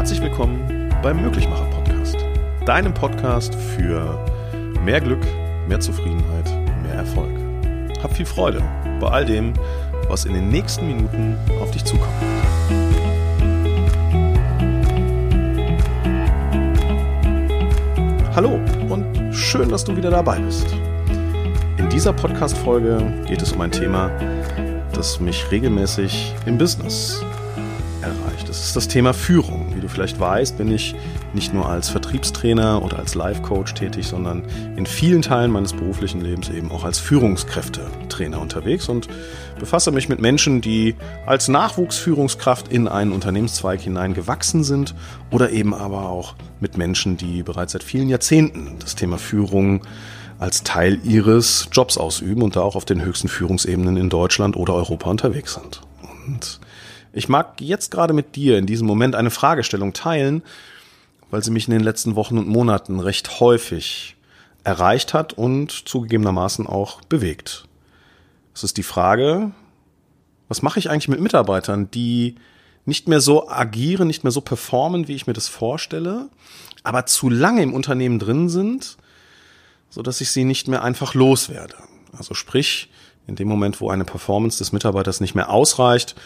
[0.00, 2.16] Herzlich willkommen beim Möglichmacher Podcast.
[2.64, 4.18] Deinem Podcast für
[4.82, 5.20] mehr Glück,
[5.68, 6.46] mehr Zufriedenheit,
[6.82, 7.30] mehr Erfolg.
[8.02, 8.62] Hab viel Freude
[8.98, 9.52] bei all dem,
[10.08, 12.14] was in den nächsten Minuten auf dich zukommt.
[18.34, 18.58] Hallo
[18.88, 20.66] und schön, dass du wieder dabei bist.
[21.76, 24.10] In dieser Podcast-Folge geht es um ein Thema,
[24.94, 27.22] das mich regelmäßig im Business
[28.00, 28.48] erreicht.
[28.48, 29.59] Das ist das Thema Führung.
[29.92, 30.94] Vielleicht weißt, bin ich
[31.34, 34.44] nicht nur als Vertriebstrainer oder als Life-Coach tätig, sondern
[34.76, 39.08] in vielen Teilen meines beruflichen Lebens eben auch als Führungskräftetrainer unterwegs und
[39.58, 40.94] befasse mich mit Menschen, die
[41.26, 44.94] als Nachwuchsführungskraft in einen Unternehmenszweig hineingewachsen sind
[45.30, 49.82] oder eben aber auch mit Menschen, die bereits seit vielen Jahrzehnten das Thema Führung
[50.38, 54.74] als Teil ihres Jobs ausüben und da auch auf den höchsten Führungsebenen in Deutschland oder
[54.74, 55.82] Europa unterwegs sind.
[56.26, 56.60] Und
[57.12, 60.42] ich mag jetzt gerade mit dir in diesem Moment eine Fragestellung teilen,
[61.30, 64.16] weil sie mich in den letzten Wochen und Monaten recht häufig
[64.64, 67.64] erreicht hat und zugegebenermaßen auch bewegt.
[68.54, 69.52] Es ist die Frage,
[70.48, 72.34] was mache ich eigentlich mit Mitarbeitern, die
[72.84, 76.28] nicht mehr so agieren, nicht mehr so performen, wie ich mir das vorstelle,
[76.82, 78.96] aber zu lange im Unternehmen drin sind,
[79.90, 81.76] so dass ich sie nicht mehr einfach loswerde.
[82.16, 82.90] Also sprich,
[83.26, 86.16] in dem Moment, wo eine Performance des Mitarbeiters nicht mehr ausreicht,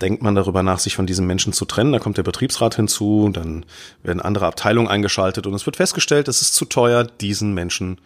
[0.00, 1.92] denkt man darüber nach, sich von diesem Menschen zu trennen.
[1.92, 3.64] Da kommt der Betriebsrat hinzu, dann
[4.02, 8.00] werden andere Abteilungen eingeschaltet und es wird festgestellt, es ist zu teuer, diesen Menschen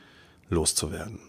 [0.48, 1.20] loszuwerden.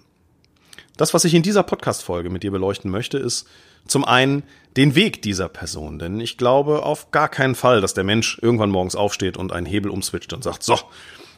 [0.98, 3.48] Das, was ich in dieser Podcast-Folge mit dir beleuchten möchte, ist
[3.88, 4.44] zum einen
[4.78, 6.00] den Weg dieser Person.
[6.00, 9.66] Denn ich glaube auf gar keinen Fall, dass der Mensch irgendwann morgens aufsteht und einen
[9.66, 10.78] Hebel umswitcht und sagt, so,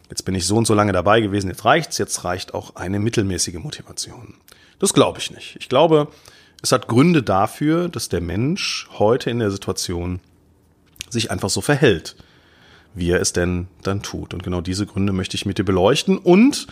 [0.10, 3.00] jetzt bin ich so und so lange dabei gewesen, jetzt reicht's, jetzt reicht auch eine
[3.00, 4.36] mittelmäßige Motivation.
[4.80, 5.56] Das glaube ich nicht.
[5.60, 6.10] Ich glaube,
[6.64, 10.22] es hat Gründe dafür, dass der Mensch heute in der Situation
[11.10, 12.16] sich einfach so verhält,
[12.96, 14.34] wie er es denn dann tut.
[14.34, 16.68] Und genau diese Gründe möchte ich mit dir beleuchten und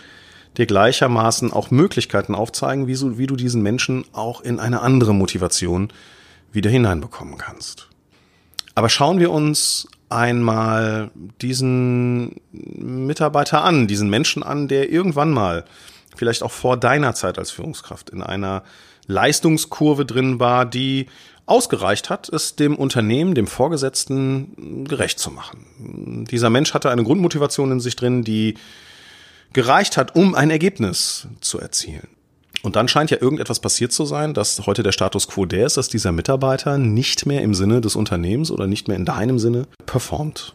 [0.58, 5.14] dir gleichermaßen auch Möglichkeiten aufzeigen, wie, so, wie du diesen Menschen auch in eine andere
[5.14, 5.92] Motivation
[6.54, 7.90] wieder hineinbekommen kannst.
[8.76, 11.12] Aber schauen wir uns einmal
[11.42, 15.66] diesen Mitarbeiter an, diesen Menschen an, der irgendwann mal,
[16.16, 18.64] vielleicht auch vor deiner Zeit als Führungskraft, in einer
[19.08, 21.08] Leistungskurve drin war, die
[21.46, 26.26] ausgereicht hat, es dem Unternehmen, dem Vorgesetzten gerecht zu machen.
[26.32, 28.56] Dieser Mensch hatte eine Grundmotivation in sich drin, die
[29.54, 32.08] gereicht hat, um ein Ergebnis zu erzielen.
[32.64, 35.78] Und dann scheint ja irgendetwas passiert zu sein, dass heute der Status quo der ist,
[35.78, 39.66] dass dieser Mitarbeiter nicht mehr im Sinne des Unternehmens oder nicht mehr in deinem Sinne
[39.86, 40.54] performt.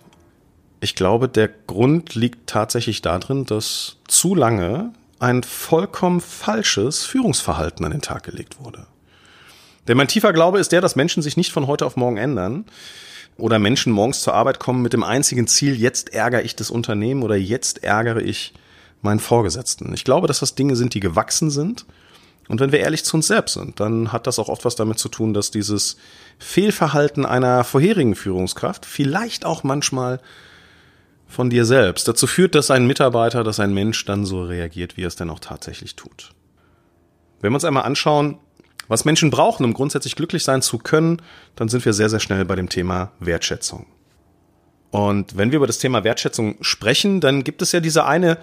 [0.81, 7.93] Ich glaube, der Grund liegt tatsächlich darin, dass zu lange ein vollkommen falsches Führungsverhalten an
[7.93, 8.87] den Tag gelegt wurde.
[9.89, 12.65] Denn mein tiefer Glaube ist der, dass Menschen sich nicht von heute auf morgen ändern
[13.39, 17.23] oder Menschen morgens zur Arbeit kommen mit dem einzigen Ziel, jetzt ärgere ich das Unternehmen
[17.23, 18.55] oder jetzt ärgere ich
[19.03, 19.93] meinen Vorgesetzten.
[19.95, 21.87] Ich glaube, dass das Dinge sind, die gewachsen sind.
[22.49, 24.99] Und wenn wir ehrlich zu uns selbst sind, dann hat das auch oft was damit
[24.99, 25.97] zu tun, dass dieses
[26.39, 30.21] Fehlverhalten einer vorherigen Führungskraft vielleicht auch manchmal
[31.27, 35.03] von dir selbst dazu führt, dass ein Mitarbeiter, dass ein Mensch dann so reagiert, wie
[35.03, 36.31] er es denn auch tatsächlich tut.
[37.41, 38.39] Wenn wir uns einmal anschauen,
[38.89, 41.21] was Menschen brauchen, um grundsätzlich glücklich sein zu können,
[41.57, 43.87] dann sind wir sehr, sehr schnell bei dem Thema Wertschätzung.
[44.91, 48.39] Und wenn wir über das Thema Wertschätzung sprechen, dann gibt es ja diese eine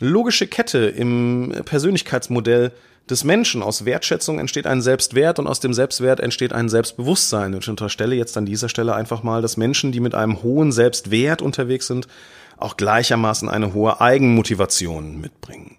[0.00, 2.72] logische Kette im Persönlichkeitsmodell
[3.08, 3.62] des Menschen.
[3.62, 7.54] Aus Wertschätzung entsteht ein Selbstwert und aus dem Selbstwert entsteht ein Selbstbewusstsein.
[7.54, 10.72] Und ich unterstelle jetzt an dieser Stelle einfach mal, dass Menschen, die mit einem hohen
[10.72, 12.08] Selbstwert unterwegs sind,
[12.56, 15.76] auch gleichermaßen eine hohe Eigenmotivation mitbringen.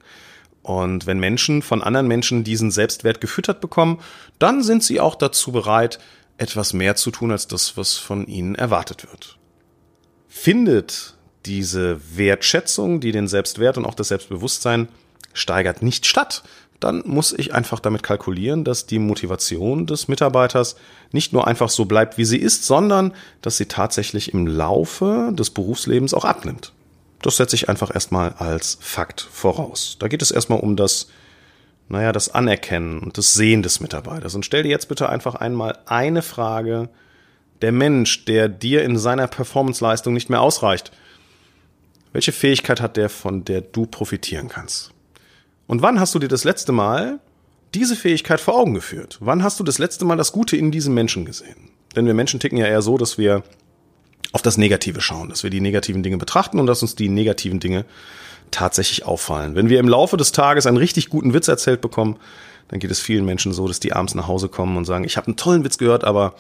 [0.61, 3.99] Und wenn Menschen von anderen Menschen diesen Selbstwert gefüttert bekommen,
[4.39, 5.99] dann sind sie auch dazu bereit,
[6.37, 9.37] etwas mehr zu tun als das, was von ihnen erwartet wird.
[10.27, 11.14] Findet
[11.45, 14.87] diese Wertschätzung, die den Selbstwert und auch das Selbstbewusstsein
[15.33, 16.43] steigert, nicht statt,
[16.79, 20.75] dann muss ich einfach damit kalkulieren, dass die Motivation des Mitarbeiters
[21.11, 25.49] nicht nur einfach so bleibt, wie sie ist, sondern dass sie tatsächlich im Laufe des
[25.49, 26.73] Berufslebens auch abnimmt.
[27.21, 29.97] Das setze ich einfach erstmal als Fakt voraus.
[29.99, 31.07] Da geht es erstmal um das,
[31.87, 34.35] naja, das Anerkennen und das Sehen des Mitarbeiters.
[34.35, 36.89] Und stell dir jetzt bitte einfach einmal eine Frage.
[37.61, 40.91] Der Mensch, der dir in seiner Performanceleistung nicht mehr ausreicht,
[42.15, 44.91] welche Fähigkeit hat der, von der du profitieren kannst?
[45.67, 47.19] Und wann hast du dir das letzte Mal
[47.73, 49.17] diese Fähigkeit vor Augen geführt?
[49.19, 51.71] Wann hast du das letzte Mal das Gute in diesem Menschen gesehen?
[51.93, 53.43] Denn wir Menschen ticken ja eher so, dass wir
[54.31, 57.59] auf das Negative schauen, dass wir die negativen Dinge betrachten und dass uns die negativen
[57.59, 57.83] Dinge
[58.49, 59.55] tatsächlich auffallen.
[59.55, 62.15] Wenn wir im Laufe des Tages einen richtig guten Witz erzählt bekommen,
[62.69, 65.17] dann geht es vielen Menschen so, dass die abends nach Hause kommen und sagen, ich
[65.17, 66.35] habe einen tollen Witz gehört, aber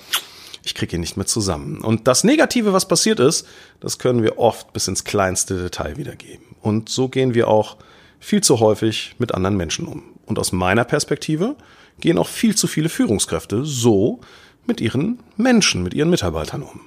[0.65, 1.81] ich kriege ihn nicht mehr zusammen.
[1.81, 3.47] Und das Negative, was passiert ist,
[3.79, 6.43] das können wir oft bis ins kleinste Detail wiedergeben.
[6.61, 7.77] Und so gehen wir auch
[8.19, 10.03] viel zu häufig mit anderen Menschen um.
[10.25, 11.55] Und aus meiner Perspektive
[11.99, 14.19] gehen auch viel zu viele Führungskräfte so
[14.65, 16.81] mit ihren Menschen, mit ihren Mitarbeitern um.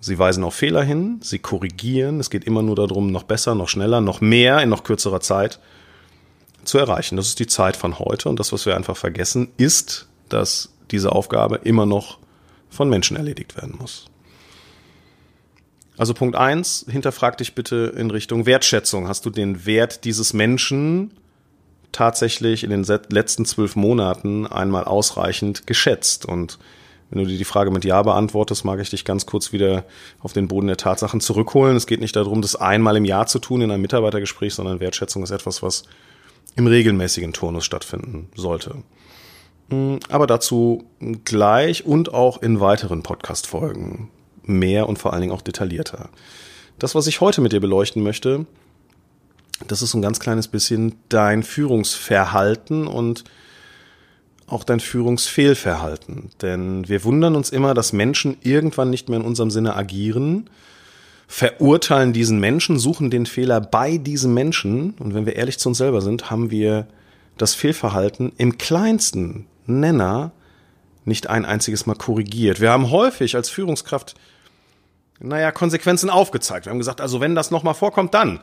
[0.00, 3.68] Sie weisen auf Fehler hin, sie korrigieren, es geht immer nur darum, noch besser, noch
[3.68, 5.60] schneller, noch mehr in noch kürzerer Zeit
[6.64, 7.16] zu erreichen.
[7.16, 11.12] Das ist die Zeit von heute und das, was wir einfach vergessen, ist, dass diese
[11.12, 12.18] Aufgabe immer noch
[12.70, 14.06] von Menschen erledigt werden muss.
[15.98, 19.06] Also Punkt eins: hinterfrag dich bitte in Richtung Wertschätzung.
[19.06, 21.12] Hast du den Wert dieses Menschen
[21.92, 26.24] tatsächlich in den letzten zwölf Monaten einmal ausreichend geschätzt?
[26.24, 26.58] Und
[27.10, 29.84] wenn du dir die Frage mit Ja beantwortest, mag ich dich ganz kurz wieder
[30.20, 31.76] auf den Boden der Tatsachen zurückholen.
[31.76, 35.24] Es geht nicht darum, das einmal im Jahr zu tun in einem Mitarbeitergespräch, sondern Wertschätzung
[35.24, 35.82] ist etwas, was
[36.56, 38.76] im regelmäßigen Turnus stattfinden sollte.
[39.70, 40.84] Hm, aber dazu
[41.24, 44.10] gleich und auch in weiteren Podcast-Folgen.
[44.42, 46.10] Mehr und vor allen Dingen auch detaillierter.
[46.78, 48.46] Das, was ich heute mit dir beleuchten möchte,
[49.68, 53.24] das ist ein ganz kleines bisschen dein Führungsverhalten und
[54.46, 56.30] auch dein Führungsfehlverhalten.
[56.42, 60.50] Denn wir wundern uns immer, dass Menschen irgendwann nicht mehr in unserem Sinne agieren,
[61.28, 64.94] verurteilen diesen Menschen, suchen den Fehler bei diesem Menschen.
[64.98, 66.88] Und wenn wir ehrlich zu uns selber sind, haben wir
[67.36, 70.32] das Fehlverhalten im kleinsten Nenner
[71.04, 72.60] nicht ein einziges Mal korrigiert.
[72.60, 74.14] Wir haben häufig als Führungskraft,
[75.18, 76.66] naja, Konsequenzen aufgezeigt.
[76.66, 78.40] Wir haben gesagt, also wenn das nochmal vorkommt, dann.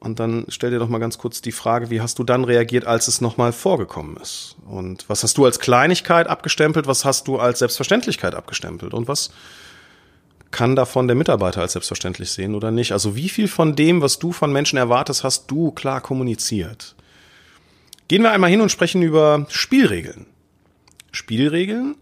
[0.00, 2.86] Und dann stell dir doch mal ganz kurz die Frage, wie hast du dann reagiert,
[2.86, 4.56] als es nochmal vorgekommen ist?
[4.66, 6.88] Und was hast du als Kleinigkeit abgestempelt?
[6.88, 8.94] Was hast du als Selbstverständlichkeit abgestempelt?
[8.94, 9.30] Und was
[10.50, 12.90] kann davon der Mitarbeiter als selbstverständlich sehen oder nicht?
[12.90, 16.96] Also wie viel von dem, was du von Menschen erwartest, hast du klar kommuniziert?
[18.08, 20.26] Gehen wir einmal hin und sprechen über Spielregeln.
[21.12, 21.94] Spielregeln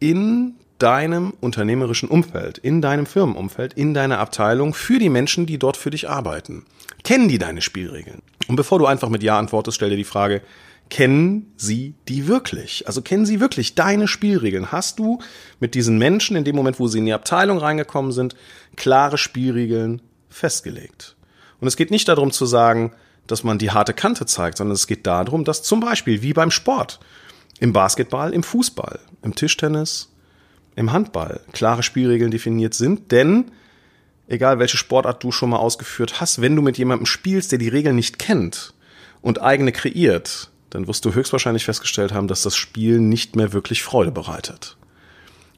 [0.00, 5.76] in deinem unternehmerischen Umfeld, in deinem Firmenumfeld, in deiner Abteilung für die Menschen, die dort
[5.76, 6.64] für dich arbeiten.
[7.04, 8.22] Kennen die deine Spielregeln?
[8.48, 10.42] Und bevor du einfach mit Ja antwortest, stell dir die Frage,
[10.90, 12.86] kennen sie die wirklich?
[12.86, 14.72] Also kennen sie wirklich deine Spielregeln?
[14.72, 15.20] Hast du
[15.60, 18.34] mit diesen Menschen in dem Moment, wo sie in die Abteilung reingekommen sind,
[18.76, 21.16] klare Spielregeln festgelegt?
[21.60, 22.92] Und es geht nicht darum zu sagen,
[23.26, 26.50] dass man die harte Kante zeigt, sondern es geht darum, dass zum Beispiel wie beim
[26.50, 26.98] Sport,
[27.62, 30.10] im Basketball, im Fußball, im Tischtennis,
[30.74, 33.52] im Handball klare Spielregeln definiert sind, denn
[34.26, 37.68] egal welche Sportart du schon mal ausgeführt hast, wenn du mit jemandem spielst, der die
[37.68, 38.74] Regeln nicht kennt
[39.20, 43.84] und eigene kreiert, dann wirst du höchstwahrscheinlich festgestellt haben, dass das Spiel nicht mehr wirklich
[43.84, 44.76] Freude bereitet.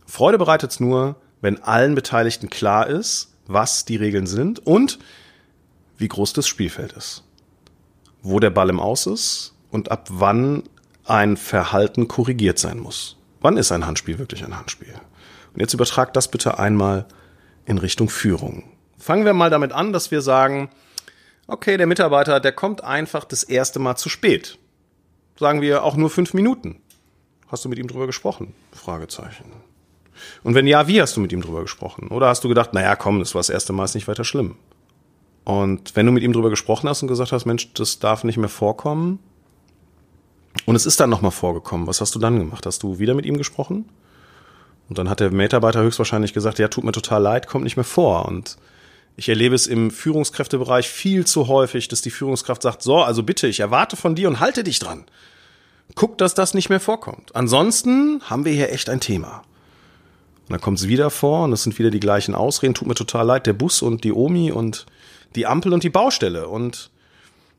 [0.04, 4.98] Freude bereitet es nur, wenn allen Beteiligten klar ist, was die Regeln sind und
[5.96, 7.24] wie groß das Spielfeld ist.
[8.20, 10.64] Wo der Ball im Aus ist und ab wann
[11.04, 13.16] ein Verhalten korrigiert sein muss.
[13.40, 14.94] Wann ist ein Handspiel wirklich ein Handspiel?
[15.52, 17.06] Und jetzt übertragt das bitte einmal
[17.66, 18.64] in Richtung Führung.
[18.98, 20.70] Fangen wir mal damit an, dass wir sagen,
[21.46, 24.58] okay, der Mitarbeiter, der kommt einfach das erste Mal zu spät.
[25.36, 26.80] Sagen wir auch nur fünf Minuten.
[27.48, 28.54] Hast du mit ihm drüber gesprochen?
[28.72, 29.44] Fragezeichen.
[30.42, 32.08] Und wenn ja, wie hast du mit ihm drüber gesprochen?
[32.08, 34.56] Oder hast du gedacht, naja, komm, das war das erste Mal, ist nicht weiter schlimm?
[35.44, 38.38] Und wenn du mit ihm drüber gesprochen hast und gesagt hast, Mensch, das darf nicht
[38.38, 39.18] mehr vorkommen,
[40.66, 41.86] und es ist dann nochmal vorgekommen.
[41.86, 42.66] Was hast du dann gemacht?
[42.66, 43.88] Hast du wieder mit ihm gesprochen?
[44.88, 47.84] Und dann hat der Mitarbeiter höchstwahrscheinlich gesagt, ja, tut mir total leid, kommt nicht mehr
[47.84, 48.26] vor.
[48.26, 48.56] Und
[49.16, 53.46] ich erlebe es im Führungskräftebereich viel zu häufig, dass die Führungskraft sagt, so, also bitte,
[53.46, 55.04] ich erwarte von dir und halte dich dran.
[55.94, 57.34] Guck, dass das nicht mehr vorkommt.
[57.34, 59.42] Ansonsten haben wir hier echt ein Thema.
[60.46, 62.74] Und dann kommt es wieder vor und es sind wieder die gleichen Ausreden.
[62.74, 64.86] Tut mir total leid, der Bus und die Omi und
[65.34, 66.90] die Ampel und die Baustelle und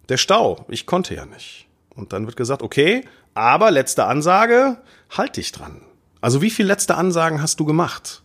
[0.10, 0.66] der Stau.
[0.68, 1.65] Ich konnte ja nicht.
[1.96, 4.78] Und dann wird gesagt, okay, aber letzte Ansage,
[5.10, 5.82] halt dich dran.
[6.22, 8.24] Also wie viele letzte Ansagen hast du gemacht?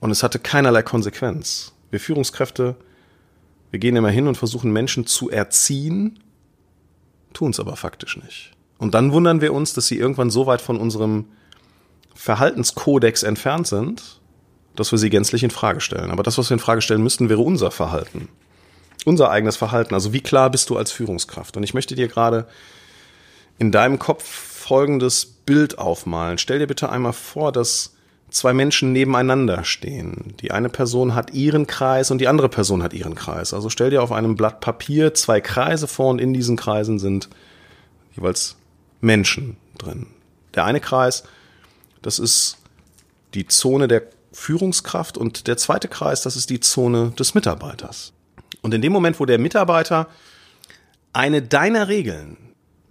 [0.00, 1.72] Und es hatte keinerlei Konsequenz.
[1.90, 2.76] Wir Führungskräfte,
[3.70, 6.20] wir gehen immer hin und versuchen Menschen zu erziehen,
[7.32, 8.52] tun es aber faktisch nicht.
[8.78, 11.26] Und dann wundern wir uns, dass sie irgendwann so weit von unserem
[12.14, 14.20] Verhaltenskodex entfernt sind,
[14.76, 16.10] dass wir sie gänzlich in Frage stellen.
[16.10, 18.28] Aber das, was wir in Frage stellen müssten, wäre unser Verhalten
[19.06, 19.94] unser eigenes Verhalten.
[19.94, 21.56] Also wie klar bist du als Führungskraft?
[21.56, 22.46] Und ich möchte dir gerade
[23.58, 26.38] in deinem Kopf folgendes Bild aufmalen.
[26.38, 27.94] Stell dir bitte einmal vor, dass
[28.30, 30.34] zwei Menschen nebeneinander stehen.
[30.40, 33.54] Die eine Person hat ihren Kreis und die andere Person hat ihren Kreis.
[33.54, 37.28] Also stell dir auf einem Blatt Papier zwei Kreise vor und in diesen Kreisen sind
[38.16, 38.56] jeweils
[39.00, 40.06] Menschen drin.
[40.54, 41.24] Der eine Kreis,
[42.02, 42.58] das ist
[43.34, 48.12] die Zone der Führungskraft und der zweite Kreis, das ist die Zone des Mitarbeiters.
[48.64, 50.08] Und in dem Moment, wo der Mitarbeiter
[51.12, 52.38] eine deiner Regeln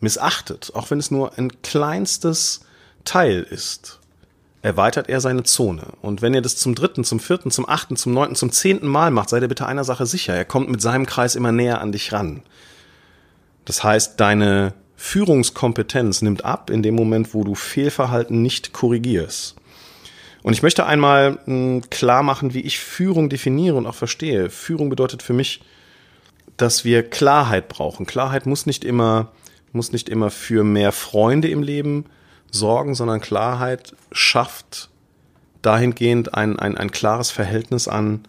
[0.01, 2.61] missachtet, auch wenn es nur ein kleinstes
[3.05, 3.99] Teil ist,
[4.61, 5.87] erweitert er seine Zone.
[6.03, 9.09] Und wenn er das zum dritten, zum vierten, zum achten, zum neunten, zum zehnten Mal
[9.09, 10.35] macht, sei dir bitte einer Sache sicher.
[10.35, 12.43] Er kommt mit seinem Kreis immer näher an dich ran.
[13.65, 19.55] Das heißt, deine Führungskompetenz nimmt ab in dem Moment, wo du Fehlverhalten nicht korrigierst.
[20.43, 24.49] Und ich möchte einmal hm, klar machen, wie ich Führung definiere und auch verstehe.
[24.49, 25.61] Führung bedeutet für mich,
[26.57, 28.05] dass wir Klarheit brauchen.
[28.05, 29.31] Klarheit muss nicht immer,
[29.71, 32.05] muss nicht immer für mehr Freunde im Leben
[32.51, 34.89] sorgen, sondern Klarheit schafft
[35.61, 38.25] dahingehend ein, ein, ein klares Verhältnis an,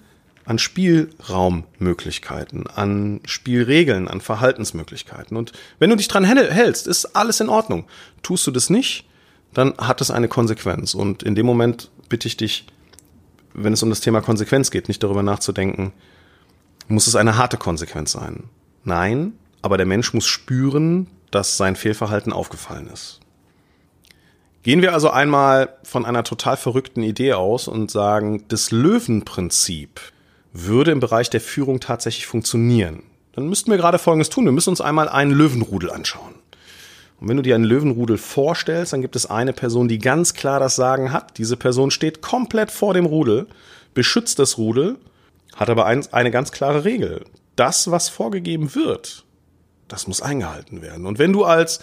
[0.47, 5.37] an Spielraummöglichkeiten, an Spielregeln, an Verhaltensmöglichkeiten.
[5.37, 7.87] Und wenn du dich dran hältst, ist alles in Ordnung.
[8.23, 9.07] Tust du das nicht,
[9.53, 10.95] dann hat es eine Konsequenz.
[10.95, 12.67] Und in dem Moment bitte ich dich,
[13.55, 15.93] wenn es um das Thema Konsequenz geht, nicht darüber nachzudenken,
[16.89, 18.45] muss es eine harte Konsequenz sein.
[18.85, 19.33] Nein,
[19.63, 23.21] aber der Mensch muss spüren, dass sein Fehlverhalten aufgefallen ist.
[24.63, 30.01] Gehen wir also einmal von einer total verrückten Idee aus und sagen, das Löwenprinzip
[30.53, 33.03] würde im Bereich der Führung tatsächlich funktionieren.
[33.33, 34.45] Dann müssten wir gerade Folgendes tun.
[34.45, 36.35] Wir müssen uns einmal einen Löwenrudel anschauen.
[37.21, 40.61] Und wenn du dir einen Löwenrudel vorstellst, dann gibt es eine Person, die ganz klar
[40.61, 41.39] das Sagen hat.
[41.39, 43.47] Diese Person steht komplett vor dem Rudel,
[43.95, 44.97] beschützt das Rudel,
[45.55, 47.25] hat aber ein, eine ganz klare Regel.
[47.57, 49.25] Das, was vorgegeben wird,
[49.89, 51.07] das muss eingehalten werden.
[51.07, 51.81] Und wenn du als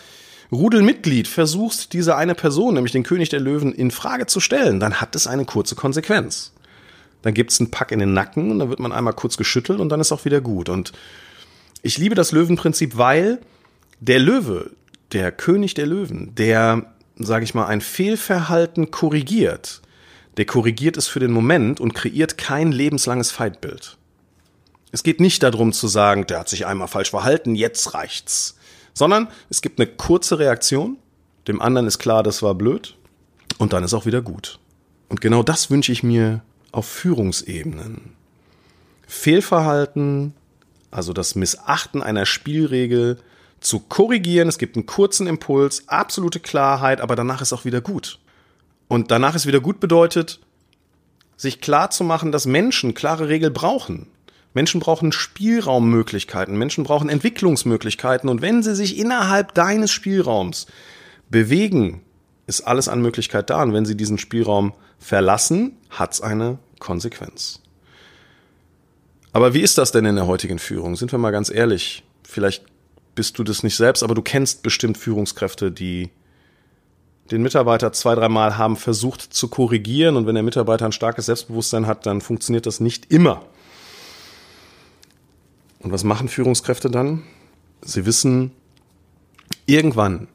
[0.51, 4.99] Rudelmitglied versuchst, diese eine Person, nämlich den König der Löwen, in Frage zu stellen, dann
[4.99, 6.51] hat es eine kurze Konsequenz.
[7.21, 9.89] Dann gibt's einen Pack in den Nacken und dann wird man einmal kurz geschüttelt und
[9.89, 10.67] dann ist auch wieder gut.
[10.67, 10.91] Und
[11.81, 13.39] ich liebe das Löwenprinzip, weil
[14.01, 14.71] der Löwe,
[15.11, 19.81] der König der Löwen, der, sage ich mal, ein Fehlverhalten korrigiert,
[20.37, 23.97] der korrigiert es für den Moment und kreiert kein lebenslanges Feindbild.
[24.91, 28.55] Es geht nicht darum zu sagen, der hat sich einmal falsch verhalten, jetzt reicht's
[28.93, 30.97] sondern es gibt eine kurze Reaktion,
[31.47, 32.95] dem anderen ist klar, das war blöd
[33.57, 34.59] und dann ist auch wieder gut.
[35.09, 36.41] Und genau das wünsche ich mir
[36.71, 38.13] auf Führungsebenen.
[39.07, 40.33] Fehlverhalten,
[40.89, 43.17] also das Missachten einer Spielregel
[43.61, 44.49] zu korrigieren.
[44.49, 48.19] Es gibt einen kurzen Impuls, absolute Klarheit, aber danach ist auch wieder gut.
[48.89, 50.41] Und danach ist wieder gut bedeutet,
[51.37, 54.07] sich klar zu machen, dass Menschen klare Regeln brauchen.
[54.53, 60.67] Menschen brauchen Spielraummöglichkeiten, Menschen brauchen Entwicklungsmöglichkeiten und wenn sie sich innerhalb deines Spielraums
[61.29, 62.01] bewegen,
[62.47, 67.61] ist alles an Möglichkeit da und wenn sie diesen Spielraum verlassen, hat's eine Konsequenz.
[69.31, 70.97] Aber wie ist das denn in der heutigen Führung?
[70.97, 72.65] Sind wir mal ganz ehrlich, vielleicht
[73.21, 76.09] bist du das nicht selbst, aber du kennst bestimmt Führungskräfte, die
[77.29, 81.85] den Mitarbeiter zwei, dreimal haben versucht zu korrigieren und wenn der Mitarbeiter ein starkes Selbstbewusstsein
[81.85, 83.45] hat, dann funktioniert das nicht immer.
[85.81, 87.21] Und was machen Führungskräfte dann?
[87.83, 88.53] Sie wissen,
[89.67, 90.27] irgendwann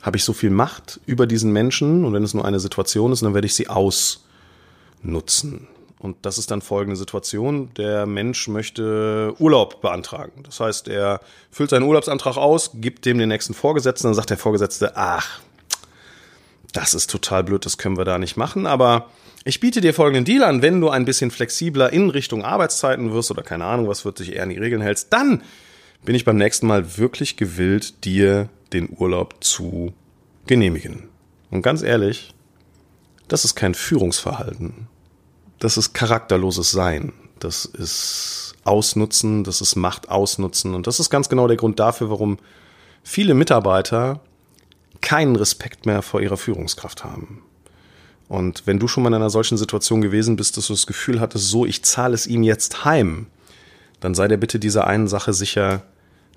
[0.00, 3.24] habe ich so viel Macht über diesen Menschen und wenn es nur eine Situation ist,
[3.24, 5.68] dann werde ich sie ausnutzen.
[6.06, 7.74] Und das ist dann folgende Situation.
[7.74, 10.44] Der Mensch möchte Urlaub beantragen.
[10.44, 11.20] Das heißt, er
[11.50, 15.40] füllt seinen Urlaubsantrag aus, gibt dem den nächsten Vorgesetzten, dann sagt der Vorgesetzte, ach,
[16.72, 19.10] das ist total blöd, das können wir da nicht machen, aber
[19.44, 23.32] ich biete dir folgenden Deal an, wenn du ein bisschen flexibler in Richtung Arbeitszeiten wirst
[23.32, 25.42] oder keine Ahnung, was wird sich eher an die Regeln hältst, dann
[26.04, 29.92] bin ich beim nächsten Mal wirklich gewillt, dir den Urlaub zu
[30.46, 31.08] genehmigen.
[31.50, 32.32] Und ganz ehrlich,
[33.26, 34.86] das ist kein Führungsverhalten.
[35.58, 37.12] Das ist charakterloses Sein.
[37.38, 40.74] Das ist Ausnutzen, das ist Macht ausnutzen.
[40.74, 42.38] Und das ist ganz genau der Grund dafür, warum
[43.02, 44.20] viele Mitarbeiter
[45.00, 47.42] keinen Respekt mehr vor ihrer Führungskraft haben.
[48.28, 51.20] Und wenn du schon mal in einer solchen Situation gewesen bist, dass du das Gefühl
[51.20, 53.28] hattest, so, ich zahle es ihm jetzt heim,
[54.00, 55.82] dann sei dir bitte dieser einen Sache sicher,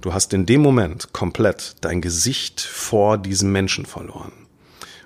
[0.01, 4.31] du hast in dem Moment komplett dein Gesicht vor diesem Menschen verloren.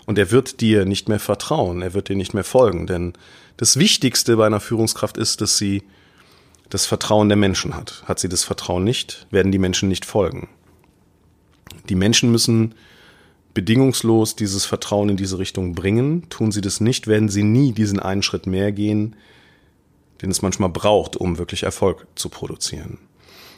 [0.05, 3.13] Und er wird dir nicht mehr vertrauen, er wird dir nicht mehr folgen, denn
[3.57, 5.83] das Wichtigste bei einer Führungskraft ist, dass sie
[6.69, 8.03] das Vertrauen der Menschen hat.
[8.05, 10.50] Hat sie das Vertrauen nicht, werden die Menschen nicht folgen.
[11.89, 12.75] Die Menschen müssen
[13.53, 16.27] bedingungslos dieses Vertrauen in diese Richtung bringen.
[16.29, 19.15] Tun sie das nicht, werden sie nie diesen einen Schritt mehr gehen,
[20.22, 22.98] den es manchmal braucht, um wirklich Erfolg zu produzieren.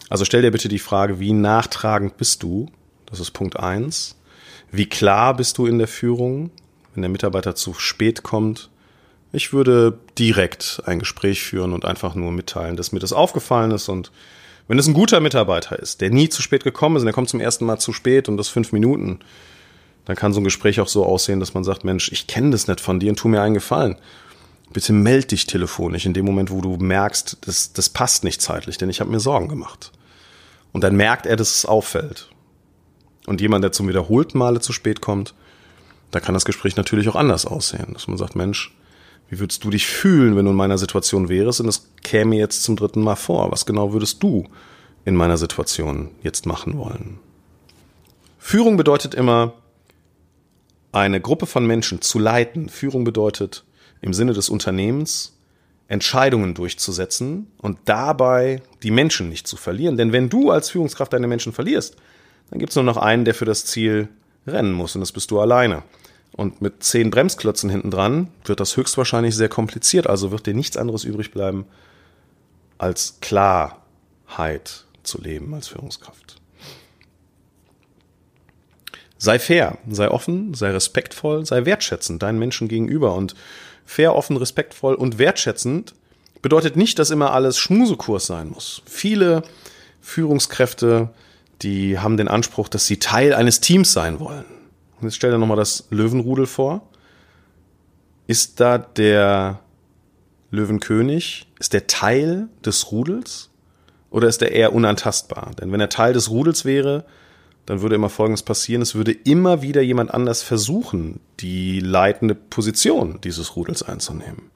[0.10, 2.68] Also stell dir bitte die Frage, wie nachtragend bist du?
[3.06, 4.18] Das ist Punkt eins.
[4.72, 6.52] Wie klar bist du in der Führung,
[6.94, 8.70] wenn der Mitarbeiter zu spät kommt?
[9.32, 13.90] Ich würde direkt ein Gespräch führen und einfach nur mitteilen, dass mir das aufgefallen ist
[13.90, 14.12] und
[14.68, 17.30] wenn es ein guter Mitarbeiter ist, der nie zu spät gekommen ist und der kommt
[17.30, 19.20] zum ersten Mal zu spät und das fünf Minuten,
[20.06, 22.68] dann kann so ein Gespräch auch so aussehen, dass man sagt, Mensch, ich kenne das
[22.68, 23.98] nicht von dir und tu mir einen Gefallen.
[24.74, 28.78] Bitte meld dich telefonisch in dem Moment, wo du merkst, das, das passt nicht zeitlich,
[28.78, 29.92] denn ich habe mir Sorgen gemacht.
[30.72, 32.30] Und dann merkt er, dass es auffällt.
[33.28, 35.34] Und jemand, der zum wiederholten Male zu spät kommt,
[36.12, 38.74] Da kann das Gespräch natürlich auch anders aussehen, dass man sagt, Mensch,
[39.30, 42.64] wie würdest du dich fühlen, wenn du in meiner Situation wärst und es käme jetzt
[42.64, 43.52] zum dritten Mal vor?
[43.52, 44.48] Was genau würdest du
[45.04, 47.20] in meiner Situation jetzt machen wollen?
[48.38, 49.54] Führung bedeutet immer,
[50.92, 52.70] eine Gruppe von Menschen zu leiten.
[52.70, 53.66] Führung bedeutet
[54.02, 55.38] im Sinne des Unternehmens
[55.88, 59.98] Entscheidungen durchzusetzen und dabei die Menschen nicht zu verlieren.
[59.98, 61.96] Denn wenn du als Führungskraft deine Menschen verlierst,
[62.50, 64.08] dann gibt es nur noch einen, der für das Ziel
[64.48, 65.84] rennen muss und das bist du alleine.
[66.36, 70.08] Und mit zehn Bremsklötzen hinten dran wird das höchstwahrscheinlich sehr kompliziert.
[70.08, 71.66] Also wird dir nichts anderes übrig bleiben,
[72.78, 76.42] als Klarheit zu leben als Führungskraft.
[79.18, 83.16] Sei fair, sei offen, sei respektvoll, sei wertschätzend deinen Menschen gegenüber.
[83.16, 83.34] Und
[83.86, 85.96] fair, offen, respektvoll und wertschätzend
[86.42, 88.82] bedeutet nicht, dass immer alles Schmusekurs sein muss.
[88.86, 89.44] Viele
[90.02, 91.12] Führungskräfte,
[91.62, 94.55] die haben den Anspruch, dass sie Teil eines Teams sein wollen.
[95.00, 96.88] Und jetzt stell dir nochmal das Löwenrudel vor.
[98.28, 99.60] Ist da der
[100.52, 103.50] Löwenkönig, ist der Teil des Rudels
[104.10, 105.52] oder ist er eher unantastbar?
[105.60, 107.06] Denn wenn er Teil des Rudels wäre,
[107.66, 108.82] dann würde immer Folgendes passieren.
[108.82, 114.52] Es würde immer wieder jemand anders versuchen, die leitende Position dieses Rudels einzunehmen.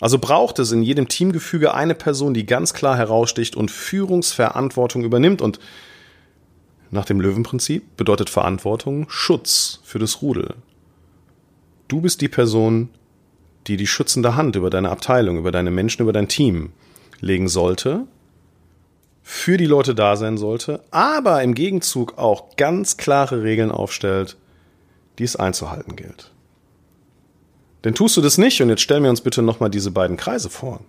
[0.00, 5.40] Also braucht es in jedem Teamgefüge eine Person, die ganz klar heraussticht und Führungsverantwortung übernimmt.
[5.40, 5.60] Und
[6.90, 10.54] nach dem Löwenprinzip bedeutet Verantwortung Schutz für das Rudel.
[11.88, 12.88] Du bist die Person,
[13.66, 16.72] die die schützende Hand über deine Abteilung, über deine Menschen, über dein Team
[17.20, 18.06] legen sollte
[19.26, 24.36] für die Leute da sein sollte, aber im Gegenzug auch ganz klare Regeln aufstellt,
[25.18, 26.30] die es einzuhalten gilt.
[27.84, 30.50] Denn tust du das nicht, und jetzt stellen wir uns bitte nochmal diese beiden Kreise
[30.50, 30.80] vor,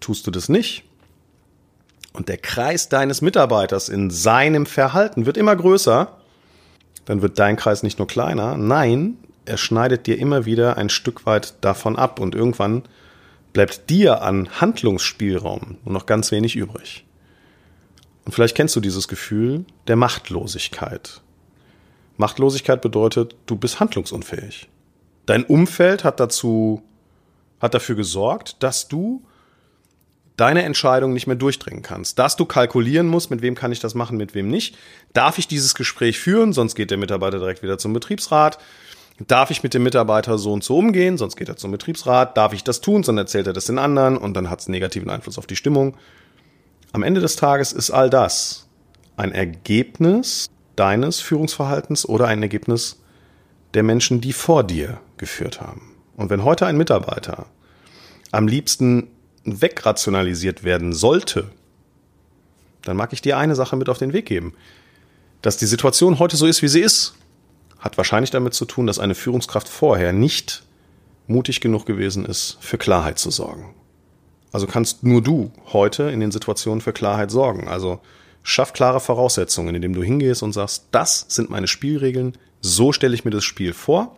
[0.00, 0.82] tust du das nicht,
[2.14, 6.16] und der Kreis deines Mitarbeiters in seinem Verhalten wird immer größer,
[7.04, 11.26] dann wird dein Kreis nicht nur kleiner, nein, er schneidet dir immer wieder ein Stück
[11.26, 12.84] weit davon ab und irgendwann
[13.52, 17.04] bleibt dir an Handlungsspielraum nur noch ganz wenig übrig.
[18.24, 21.20] Und vielleicht kennst du dieses Gefühl der Machtlosigkeit.
[22.16, 24.68] Machtlosigkeit bedeutet, du bist handlungsunfähig.
[25.26, 26.82] Dein Umfeld hat dazu,
[27.60, 29.22] hat dafür gesorgt, dass du
[30.36, 32.18] deine Entscheidung nicht mehr durchdringen kannst.
[32.18, 34.76] Dass du kalkulieren musst, mit wem kann ich das machen, mit wem nicht.
[35.12, 38.58] Darf ich dieses Gespräch führen, sonst geht der Mitarbeiter direkt wieder zum Betriebsrat.
[39.28, 42.36] Darf ich mit dem Mitarbeiter so und so umgehen, sonst geht er zum Betriebsrat.
[42.36, 45.08] Darf ich das tun, sonst erzählt er das den anderen und dann hat es negativen
[45.08, 45.96] Einfluss auf die Stimmung.
[46.92, 48.68] Am Ende des Tages ist all das
[49.16, 53.00] ein Ergebnis deines Führungsverhaltens oder ein Ergebnis
[53.74, 55.94] der Menschen, die vor dir geführt haben.
[56.16, 57.46] Und wenn heute ein Mitarbeiter
[58.32, 59.08] am liebsten
[59.44, 61.50] wegrationalisiert werden sollte,
[62.82, 64.54] dann mag ich dir eine Sache mit auf den Weg geben.
[65.42, 67.14] Dass die Situation heute so ist, wie sie ist,
[67.78, 70.64] hat wahrscheinlich damit zu tun, dass eine Führungskraft vorher nicht
[71.26, 73.74] mutig genug gewesen ist, für Klarheit zu sorgen.
[74.52, 77.66] Also kannst nur du heute in den Situationen für Klarheit sorgen.
[77.68, 78.00] Also
[78.42, 83.24] schaff klare Voraussetzungen, indem du hingehst und sagst, das sind meine Spielregeln, so stelle ich
[83.24, 84.16] mir das Spiel vor.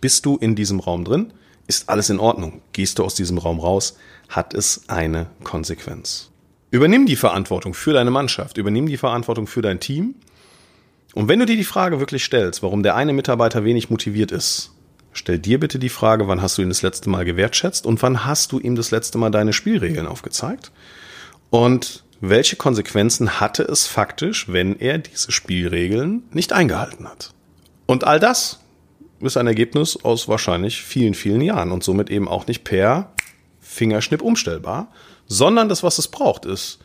[0.00, 1.32] Bist du in diesem Raum drin,
[1.70, 2.60] ist alles in Ordnung.
[2.72, 3.96] Gehst du aus diesem Raum raus,
[4.28, 6.30] hat es eine Konsequenz.
[6.70, 10.16] Übernimm die Verantwortung für deine Mannschaft, übernimm die Verantwortung für dein Team.
[11.14, 14.72] Und wenn du dir die Frage wirklich stellst, warum der eine Mitarbeiter wenig motiviert ist,
[15.12, 18.24] Stell dir bitte die Frage, wann hast du ihn das letzte Mal gewertschätzt und wann
[18.24, 20.70] hast du ihm das letzte Mal deine Spielregeln aufgezeigt?
[21.50, 27.32] Und welche Konsequenzen hatte es faktisch, wenn er diese Spielregeln nicht eingehalten hat?
[27.86, 28.59] Und all das
[29.20, 33.12] ist ein Ergebnis aus wahrscheinlich vielen, vielen Jahren und somit eben auch nicht per
[33.60, 34.88] Fingerschnipp umstellbar,
[35.26, 36.80] sondern das, was es braucht, ist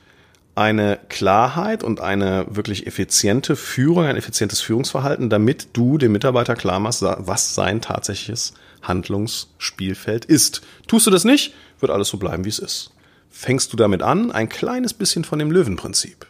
[0.56, 6.80] eine Klarheit und eine wirklich effiziente Führung, ein effizientes Führungsverhalten, damit du dem Mitarbeiter klar
[6.80, 10.62] machst, was sein tatsächliches Handlungsspielfeld ist.
[10.88, 12.92] Tust du das nicht, wird alles so bleiben, wie es ist.
[13.30, 16.26] Fängst du damit an, ein kleines bisschen von dem Löwenprinzip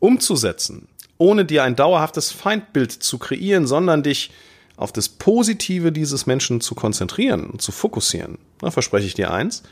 [0.00, 4.32] umzusetzen, ohne dir ein dauerhaftes Feindbild zu kreieren, sondern dich
[4.76, 9.62] auf das Positive dieses Menschen zu konzentrieren und zu fokussieren, dann verspreche ich dir eins,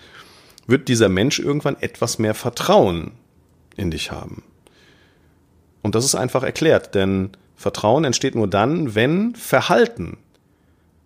[0.66, 3.12] wird dieser Mensch irgendwann etwas mehr Vertrauen
[3.76, 4.42] in dich haben.
[5.82, 10.18] Und das ist einfach erklärt, denn Vertrauen entsteht nur dann, wenn Verhalten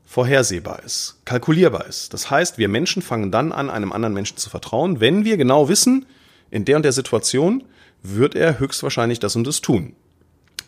[0.05, 2.15] vorhersehbar ist, kalkulierbar ist.
[2.15, 5.69] Das heißt, wir Menschen fangen dann an, einem anderen Menschen zu vertrauen, wenn wir genau
[5.69, 6.07] wissen,
[6.51, 7.65] in der und der Situation
[8.03, 9.95] wird er höchstwahrscheinlich das und das tun.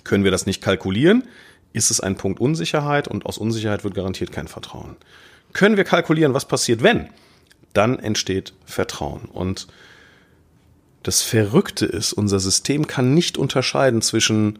[0.02, 1.24] Können wir das nicht kalkulieren,
[1.72, 4.96] ist es ein Punkt Unsicherheit und aus Unsicherheit wird garantiert kein Vertrauen.
[5.52, 7.08] Können wir kalkulieren, was passiert, wenn?
[7.72, 9.26] Dann entsteht Vertrauen.
[9.32, 9.68] Und
[11.02, 14.58] das Verrückte ist, unser System kann nicht unterscheiden zwischen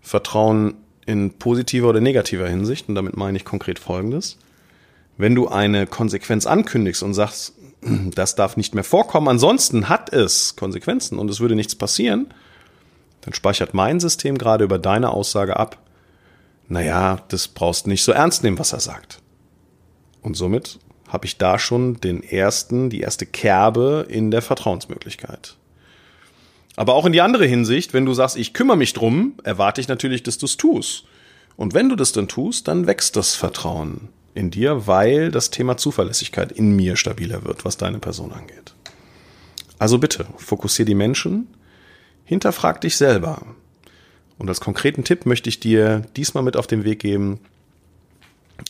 [0.00, 0.74] Vertrauen
[1.06, 4.38] in positiver oder negativer Hinsicht, und damit meine ich konkret Folgendes.
[5.16, 7.54] Wenn du eine Konsequenz ankündigst und sagst,
[8.14, 12.32] das darf nicht mehr vorkommen, ansonsten hat es Konsequenzen und es würde nichts passieren,
[13.22, 15.78] dann speichert mein System gerade über deine Aussage ab,
[16.68, 19.20] naja, das brauchst nicht so ernst nehmen, was er sagt.
[20.22, 25.56] Und somit habe ich da schon den ersten, die erste Kerbe in der Vertrauensmöglichkeit.
[26.76, 29.88] Aber auch in die andere Hinsicht, wenn du sagst, ich kümmere mich drum, erwarte ich
[29.88, 31.04] natürlich, dass du es tust.
[31.56, 35.76] Und wenn du das dann tust, dann wächst das Vertrauen in dir, weil das Thema
[35.76, 38.74] Zuverlässigkeit in mir stabiler wird, was deine Person angeht.
[39.78, 41.48] Also bitte, fokussier die Menschen,
[42.24, 43.44] hinterfrag dich selber.
[44.42, 47.38] Und als konkreten Tipp möchte ich dir diesmal mit auf den Weg geben,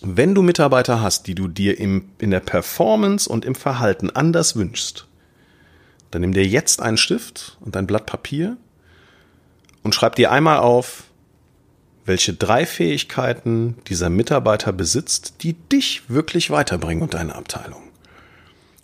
[0.02, 4.54] wenn du Mitarbeiter hast, die du dir im, in der Performance und im Verhalten anders
[4.54, 5.06] wünschst,
[6.11, 8.58] dann nimm dir jetzt einen Stift und ein Blatt Papier
[9.82, 11.04] und schreib dir einmal auf,
[12.04, 17.85] welche drei Fähigkeiten dieser Mitarbeiter besitzt, die dich wirklich weiterbringen und deine Abteilung.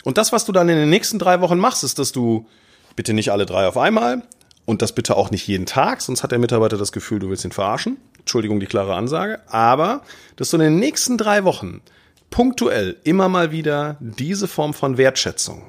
[0.05, 2.47] Und das, was du dann in den nächsten drei Wochen machst, ist, dass du
[2.97, 4.23] bitte nicht alle drei auf einmal
[4.69, 7.43] und das bitte auch nicht jeden Tag, sonst hat der Mitarbeiter das Gefühl, du willst
[7.43, 7.97] ihn verarschen.
[8.19, 9.41] Entschuldigung, die klare Ansage.
[9.49, 10.03] Aber,
[10.37, 11.81] dass du in den nächsten drei Wochen
[12.29, 15.63] punktuell immer mal wieder diese Form von Wertschätzung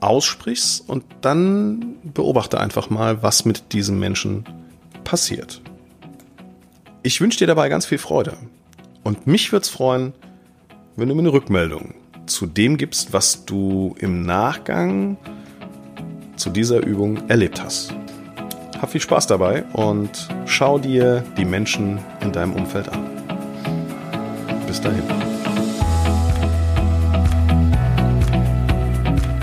[0.00, 4.44] aussprichst und dann beobachte einfach mal, was mit diesem Menschen
[5.04, 5.62] passiert.
[7.04, 8.36] Ich wünsche dir dabei ganz viel Freude.
[9.04, 10.12] Und mich würde es freuen,
[10.96, 11.94] wenn du mir eine Rückmeldung
[12.26, 15.18] zu dem gibst, was du im Nachgang
[16.40, 17.94] zu dieser Übung erlebt hast.
[18.80, 23.04] Hab viel Spaß dabei und schau dir die Menschen in deinem Umfeld an.
[24.66, 25.02] Bis dahin.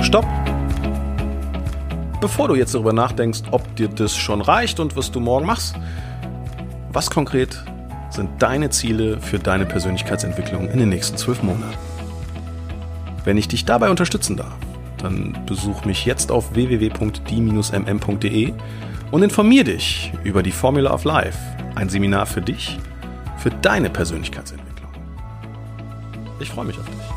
[0.01, 0.25] Stopp!
[2.19, 5.75] Bevor du jetzt darüber nachdenkst, ob dir das schon reicht und was du morgen machst,
[6.91, 7.63] was konkret
[8.09, 11.77] sind deine Ziele für deine Persönlichkeitsentwicklung in den nächsten zwölf Monaten?
[13.23, 14.57] Wenn ich dich dabei unterstützen darf,
[14.97, 18.53] dann besuch mich jetzt auf www.die-mm.de
[19.11, 21.37] und informier dich über die Formula of Life,
[21.75, 22.77] ein Seminar für dich,
[23.37, 24.91] für deine Persönlichkeitsentwicklung.
[26.39, 27.16] Ich freue mich auf dich.